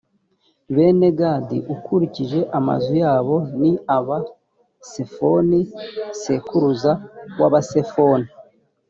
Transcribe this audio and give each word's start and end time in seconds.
bene 0.75 1.07
gadi, 1.19 1.57
ukurikije 1.73 2.39
amazu 2.57 2.91
yabo 3.03 3.35
ni 3.59 3.71
aba: 3.97 4.17
sefoni 4.89 5.61
sekuruza 6.21 6.91
w’abasefoni. 7.39 8.27